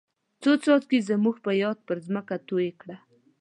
څو 0.41 0.51
څاڅکي 0.63 0.99
زموږ 1.09 1.35
په 1.45 1.51
یاد 1.61 1.77
پر 1.87 1.97
ځمکه 2.05 2.35
توی 2.47 2.69
کړه. 2.81 2.97